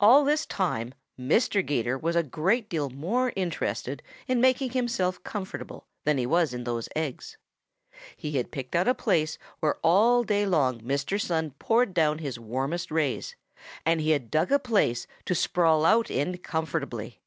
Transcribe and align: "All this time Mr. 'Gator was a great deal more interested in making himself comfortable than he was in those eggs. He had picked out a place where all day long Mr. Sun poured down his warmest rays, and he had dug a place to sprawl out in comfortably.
"All 0.00 0.24
this 0.24 0.44
time 0.44 0.92
Mr. 1.16 1.64
'Gator 1.64 1.96
was 1.96 2.16
a 2.16 2.24
great 2.24 2.68
deal 2.68 2.90
more 2.90 3.32
interested 3.36 4.02
in 4.26 4.40
making 4.40 4.70
himself 4.70 5.22
comfortable 5.22 5.86
than 6.02 6.18
he 6.18 6.26
was 6.26 6.52
in 6.52 6.64
those 6.64 6.88
eggs. 6.96 7.36
He 8.16 8.38
had 8.38 8.50
picked 8.50 8.74
out 8.74 8.88
a 8.88 8.92
place 8.92 9.38
where 9.60 9.76
all 9.84 10.24
day 10.24 10.46
long 10.46 10.80
Mr. 10.80 11.20
Sun 11.20 11.52
poured 11.60 11.94
down 11.94 12.18
his 12.18 12.40
warmest 12.40 12.90
rays, 12.90 13.36
and 13.84 14.00
he 14.00 14.10
had 14.10 14.32
dug 14.32 14.50
a 14.50 14.58
place 14.58 15.06
to 15.26 15.34
sprawl 15.36 15.84
out 15.84 16.10
in 16.10 16.38
comfortably. 16.38 17.20